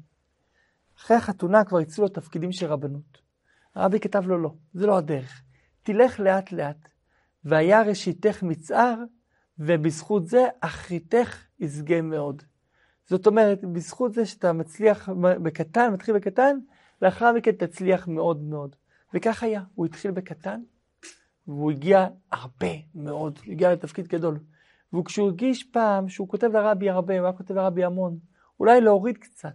אחרי 0.99 1.17
החתונה 1.17 1.65
כבר 1.65 1.79
הציעו 1.79 2.07
לו 2.07 2.13
תפקידים 2.13 2.53
של 2.53 2.67
רבנות. 2.67 3.19
הרבי 3.75 4.01
כתב 4.01 4.27
לו 4.27 4.39
לא, 4.39 4.51
זה 4.75 4.87
לא 4.87 4.99
הדרך. 4.99 5.43
תלך 5.83 6.21
לאט 6.21 6.53
לאט, 6.53 6.89
והיה 7.45 7.83
ראשיתך 7.83 8.43
מצער, 8.43 8.95
ובזכות 9.59 10.27
זה 10.27 10.45
אחריתך 10.61 11.45
ישגה 11.61 12.03
מאוד. 12.03 12.43
זאת 13.05 13.27
אומרת, 13.27 13.65
בזכות 13.65 14.13
זה 14.13 14.27
שאתה 14.27 14.53
מצליח 14.53 15.09
בקטן, 15.43 15.93
מתחיל 15.93 16.15
בקטן, 16.15 16.59
לאחר 17.03 17.33
מכן 17.33 17.53
תצליח 17.53 18.09
מאוד 18.09 18.43
מאוד. 18.43 18.77
וכך 19.15 19.43
היה, 19.43 19.63
הוא 19.75 19.87
התחיל 19.87 20.11
בקטן, 20.11 20.61
והוא 21.49 21.71
הגיע 21.71 22.07
הרבה 22.33 22.73
מאוד, 22.95 23.39
הגיע 23.47 23.73
לתפקיד 23.73 24.09
גדול. 24.09 24.39
וכשהוא 24.95 25.27
הרגיש 25.27 25.65
פעם 25.65 26.09
שהוא 26.09 26.29
כותב 26.29 26.47
לרבי 26.53 26.91
הרבה, 26.91 27.19
הוא 27.19 27.27
היה 27.27 27.37
כותב 27.37 27.55
לרבי 27.55 27.85
המון, 27.85 28.19
אולי 28.61 28.81
להוריד 28.81 29.19
קצת. 29.19 29.55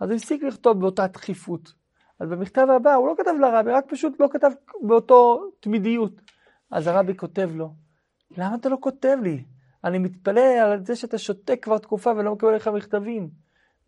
אז 0.00 0.08
הוא 0.08 0.16
הפסיק 0.16 0.42
לכתוב 0.42 0.80
באותה 0.80 1.06
דחיפות. 1.06 1.74
אז 2.20 2.28
במכתב 2.28 2.66
הבא 2.76 2.94
הוא 2.94 3.08
לא 3.08 3.14
כתב 3.18 3.34
לרבי, 3.40 3.70
רק 3.70 3.84
פשוט 3.88 4.20
לא 4.20 4.28
כתב 4.32 4.50
באותו 4.82 5.50
תמידיות. 5.60 6.20
אז 6.70 6.86
הרבי 6.86 7.16
כותב 7.16 7.50
לו, 7.54 7.74
למה 8.36 8.54
אתה 8.54 8.68
לא 8.68 8.76
כותב 8.80 9.16
לי? 9.22 9.44
אני 9.84 9.98
מתפלא 9.98 10.40
על 10.40 10.84
זה 10.84 10.96
שאתה 10.96 11.18
שותק 11.18 11.58
כבר 11.62 11.78
תקופה 11.78 12.10
ולא 12.16 12.32
מקבל 12.32 12.54
לך 12.54 12.68
מכתבים. 12.68 13.30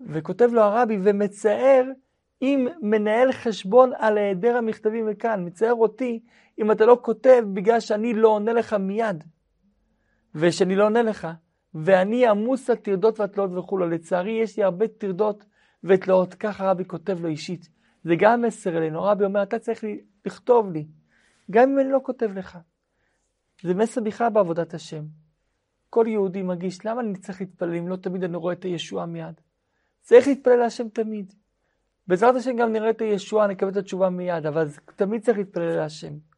וכותב 0.01 0.49
לו 0.53 0.63
הרבי 0.63 0.99
ומצער 1.03 1.85
אם 2.43 2.67
מנהל 2.83 3.33
חשבון 3.33 3.93
על 3.99 4.19
היעדר 4.19 4.57
המכתבים 4.57 5.07
מכאן. 5.07 5.47
מצער 5.47 5.75
אותי 5.75 6.21
אם 6.61 6.71
אתה 6.71 6.87
לא 6.87 6.99
כותב 7.03 7.45
בגלל 7.55 7.81
שאני 7.81 8.15
לא 8.15 8.29
עונה 8.29 8.53
לך 8.53 8.73
מיד. 8.73 9.25
ושאני 10.35 10.77
לא 10.77 10.85
עונה 10.85 11.03
לך. 11.03 11.29
ואני 11.75 12.27
עמוס 12.27 12.71
על 12.71 12.77
טרדות 12.77 13.21
והתלאות 13.21 13.51
וכולו. 13.53 13.89
לצערי 13.89 14.33
יש 14.43 14.57
לי 14.57 14.65
הרבה 14.65 14.89
טרדות 14.89 15.45
ותלאות. 15.85 16.35
ככה 16.35 16.71
רבי 16.71 16.85
כותב 16.85 17.21
לו 17.21 17.29
אישית. 17.29 17.69
זה 18.05 18.15
גם 18.19 18.43
מסר 18.43 18.77
אלינו. 18.79 19.03
רבי 19.03 19.25
אומר, 19.25 19.43
אתה 19.43 19.59
צריך 19.59 19.85
לכתוב 20.27 20.73
לי, 20.73 20.87
גם 21.51 21.71
אם 21.71 21.79
אני 21.79 21.91
לא 21.91 22.01
כותב 22.03 22.31
לך. 22.35 22.59
זה 23.63 23.75
מסר 23.75 24.01
בכלל 24.01 24.29
בעבודת 24.29 24.75
השם. 24.75 25.05
כל 25.91 26.05
יהודי 26.09 26.43
מרגיש, 26.43 26.87
למה 26.87 27.01
אני 27.01 27.19
צריך 27.19 27.41
להתפלל 27.41 27.75
אם 27.75 27.89
לא 27.89 27.97
תמיד 27.97 28.25
אני 28.25 28.37
רואה 28.37 28.53
את 28.53 28.65
הישועה 28.65 29.07
מיד? 29.07 29.41
צריך 30.01 30.29
להתפלל 30.29 30.57
להשם 30.57 30.89
תמיד. 30.89 31.35
בעזרת 32.07 32.35
השם 32.35 32.57
גם 32.57 32.73
נראה 32.73 32.91
את 32.91 33.01
הישועה, 33.01 33.47
נקבל 33.47 33.69
את 33.69 33.77
התשובה 33.77 34.11
מיד, 34.11 34.47
אבל 34.47 34.69
תמיד 34.97 35.23
צריך 35.23 35.39
להתפלל 35.39 35.77
להשם. 35.77 36.30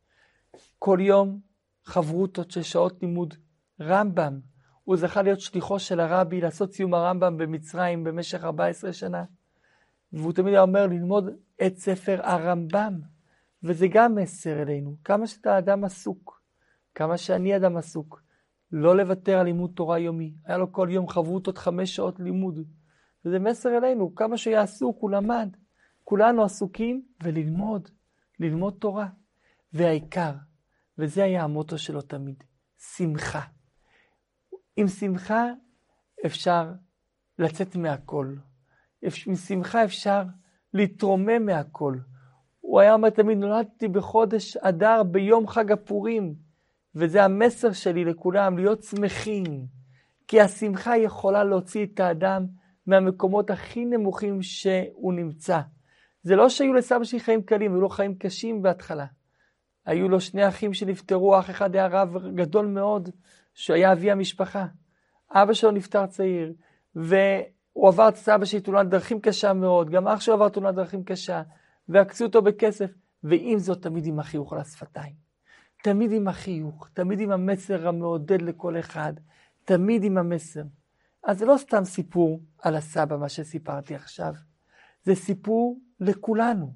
כל 0.79 0.99
יום 1.01 1.41
חברותות 1.85 2.51
של 2.51 2.63
שעות 2.63 3.03
לימוד. 3.03 3.35
רמב"ם, 3.81 4.41
הוא 4.85 4.97
זכה 4.97 5.23
להיות 5.23 5.41
שליחו 5.41 5.79
של 5.79 6.01
הרבי, 6.01 6.41
לעשות 6.41 6.73
סיום 6.73 6.95
הרמב"ם 6.95 7.37
במצרים 7.37 8.05
במשך 8.05 8.45
14 8.45 8.93
שנה. 8.93 9.25
והוא 10.13 10.33
תמיד 10.33 10.55
היה 10.55 10.63
אומר 10.63 10.87
ללמוד 10.87 11.25
את 11.67 11.77
ספר 11.77 12.21
הרמב"ם. 12.23 13.01
וזה 13.63 13.87
גם 13.89 14.15
מסר 14.15 14.63
אלינו, 14.63 14.97
כמה 15.05 15.27
שאתה 15.27 15.59
אדם 15.59 15.85
עסוק, 15.85 16.43
כמה 16.95 17.17
שאני 17.17 17.57
אדם 17.57 17.77
עסוק, 17.77 18.23
לא 18.73 18.97
לוותר 18.97 19.39
על 19.39 19.45
לימוד 19.47 19.71
תורה 19.75 19.99
יומי. 19.99 20.35
היה 20.45 20.59
לו 20.59 20.73
כל 20.73 20.89
יום 20.91 21.09
חברותות 21.09 21.59
חמש 21.59 21.97
שעות 21.97 22.21
לימוד. 22.21 22.59
וזה 23.25 23.39
מסר 23.39 23.77
אלינו, 23.77 24.15
כמה 24.15 24.37
שהיה 24.37 24.63
עסוק, 24.63 24.97
הוא 25.01 25.11
למד. 25.11 25.57
כולנו 26.05 26.45
עסוקים 26.45 27.03
וללמוד, 27.23 27.89
ללמוד 28.41 28.75
תורה. 28.79 29.07
והעיקר, 29.75 30.33
וזה 30.99 31.25
היה 31.25 31.45
המוטו 31.45 31.79
שלו 31.79 32.01
תמיד, 32.03 32.45
שמחה. 32.97 33.41
עם 34.77 34.89
שמחה 34.89 35.47
אפשר 36.27 36.73
לצאת 37.39 37.77
מהכל. 37.77 38.35
עם 39.27 39.35
שמחה 39.35 39.85
אפשר 39.85 40.23
להתרומם 40.75 41.47
מהכל. 41.47 41.97
הוא 42.61 42.81
היה 42.81 42.95
אומר 42.95 43.11
תמיד, 43.11 43.39
נולדתי 43.39 43.89
בחודש 43.89 44.57
אדר 44.57 45.03
ביום 45.03 45.49
חג 45.49 45.73
הפורים, 45.73 46.35
וזה 46.95 47.25
המסר 47.25 47.73
שלי 47.73 48.05
לכולם, 48.05 48.59
להיות 48.59 48.83
שמחים. 48.83 49.67
כי 50.29 50.41
השמחה 50.41 50.97
יכולה 50.97 51.45
להוציא 51.45 51.87
את 51.87 52.01
האדם 52.01 52.47
מהמקומות 52.87 53.51
הכי 53.51 53.85
נמוכים 53.85 54.43
שהוא 54.43 55.15
נמצא. 55.15 55.61
זה 56.23 56.37
לא 56.37 56.49
שהיו 56.49 56.73
לסבא 56.73 57.05
שלי 57.05 57.21
חיים 57.21 57.43
קלים, 57.43 57.73
היו 57.73 57.81
לו 57.81 57.89
חיים 57.89 58.15
קשים 58.15 58.63
בהתחלה. 58.63 59.07
היו 59.87 60.09
לו 60.09 60.21
שני 60.21 60.49
אחים 60.49 60.75
שנפטרו, 60.75 61.39
אח 61.39 61.51
אחד 61.51 61.75
היה 61.75 61.87
רב 61.87 62.17
גדול 62.35 62.67
מאוד, 62.67 63.11
שהיה 63.55 63.93
אבי 63.93 64.11
המשפחה. 64.11 64.67
אבא 65.31 65.53
שלו 65.53 65.71
נפטר 65.71 66.07
צעיר, 66.07 66.53
והוא 66.95 67.89
עבר 67.89 68.09
את 68.09 68.17
סבא 68.17 68.45
שלי 68.45 68.61
תאונת 68.61 68.89
דרכים 68.89 69.21
קשה 69.21 69.53
מאוד, 69.53 69.91
גם 69.91 70.09
אח 70.09 70.21
שלו 70.21 70.35
עבר 70.35 70.49
תאונת 70.49 70.75
דרכים 70.75 71.05
קשה, 71.05 71.43
ועקצו 71.89 72.25
אותו 72.25 72.43
בכסף, 72.43 72.91
ועם 73.25 73.59
זאת 73.59 73.83
תמיד 73.83 74.07
עם 74.07 74.19
החיוך 74.19 74.53
על 74.53 74.59
השפתיים. 74.59 75.15
תמיד 75.83 76.13
עם 76.13 76.29
החיוך, 76.29 76.89
תמיד 76.95 77.21
עם 77.21 77.31
המסר 77.31 77.89
המעודד 77.89 78.43
לכל 78.43 78.79
אחד, 78.79 79.13
תמיד 79.65 80.05
עם 80.05 80.19
המסר. 80.19 80.63
אז 81.25 81.39
זה 81.39 81.47
לא 81.47 81.57
סתם 81.57 81.85
סיפור 81.85 82.41
על 82.63 82.77
הסבא, 82.77 83.17
מה 83.17 83.29
שסיפרתי 83.29 83.95
עכשיו. 83.95 84.35
זה 85.05 85.15
סיפור 85.15 85.79
לכולנו. 86.01 86.73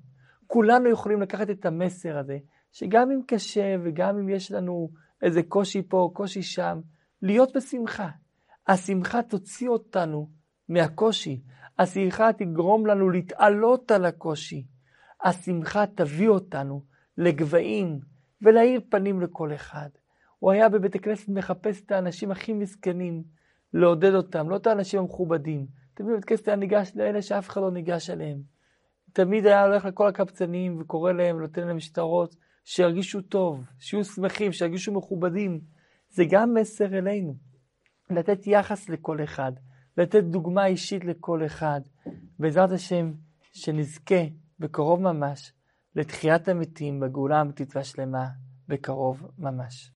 כולנו 0.47 0.89
יכולים 0.89 1.23
לקחת 1.23 1.51
את 1.51 1.67
המסר 1.67 2.19
הזה, 2.19 2.39
שגם 2.79 3.11
אם 3.11 3.21
קשה 3.27 3.77
וגם 3.85 4.19
אם 4.19 4.29
יש 4.29 4.53
לנו 4.53 4.91
איזה 5.23 5.43
קושי 5.43 5.83
פה, 5.83 6.11
קושי 6.13 6.43
שם, 6.43 6.81
להיות 7.23 7.57
בשמחה. 7.57 8.09
השמחה 8.69 9.23
תוציא 9.23 9.69
אותנו 9.69 10.31
מהקושי. 10.69 11.43
השמחה 11.79 12.33
תגרום 12.33 12.87
לנו 12.87 13.11
להתעלות 13.11 13.91
על 13.91 14.05
הקושי. 14.05 14.67
השמחה 15.25 15.87
תביא 15.87 16.29
אותנו 16.29 16.83
לגבהים 17.19 18.01
ולהאיר 18.43 18.81
פנים 18.91 19.21
לכל 19.21 19.55
אחד. 19.55 19.89
הוא 20.39 20.53
היה 20.53 20.69
בבית 20.69 20.95
הכנסת 20.95 21.29
מחפש 21.29 21.83
את 21.83 21.93
האנשים 21.93 22.31
הכי 22.31 22.53
מסכנים, 22.53 23.23
לעודד 23.75 24.15
אותם, 24.15 24.51
לא 24.51 24.57
את 24.57 24.67
האנשים 24.67 25.01
המכובדים. 25.01 25.67
תמיד 25.95 26.11
בבית 26.11 26.25
הכנסת 26.25 26.49
היה 26.49 26.57
ניגש 26.57 26.93
לאלה 26.95 27.23
שאף 27.23 27.49
אחד 27.49 27.61
לא 27.61 27.71
ניגש 27.71 28.11
אליהם. 28.11 28.43
תמיד 29.13 29.47
היה 29.47 29.65
הולך 29.65 29.85
לכל 29.85 30.09
הקבצנים 30.09 30.81
וקורא 30.81 31.13
להם, 31.13 31.41
נותן 31.41 31.67
להם 31.67 31.81
שטרות, 31.81 32.37
שירגישו 32.69 33.21
טוב, 33.21 33.65
שיהיו 33.79 34.05
שמחים, 34.05 34.53
שירגישו 34.53 34.93
מכובדים. 34.93 35.61
זה 36.11 36.25
גם 36.31 36.55
מסר 36.55 36.99
אלינו. 36.99 37.35
לתת 38.11 38.47
יחס 38.47 38.89
לכל 38.89 39.25
אחד, 39.25 39.53
לתת 39.99 40.25
דוגמה 40.25 40.67
אישית 40.67 41.05
לכל 41.05 41.47
אחד. 41.47 41.81
בעזרת 42.39 42.71
השם, 42.71 43.13
שנזכה 43.53 44.25
בקרוב 44.59 45.01
ממש 45.01 45.53
לתחיית 45.97 46.49
המתים 46.49 47.01
בגאולה 47.01 47.39
האמיתית 47.39 47.77
והשלמה, 47.77 48.27
בקרוב 48.69 49.23
ממש. 49.39 49.85